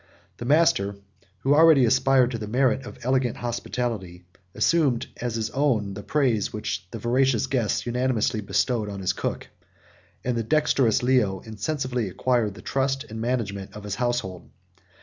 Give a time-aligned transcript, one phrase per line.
[0.37, 0.95] The master
[1.41, 6.51] who already aspired to the merit of elegant hospitality, assumed, as his own, the praise
[6.51, 9.49] which the voracious guests unanimously bestowed on his cook;
[10.23, 14.49] and the dexterous Leo insensibly acquired the trust and management of his household.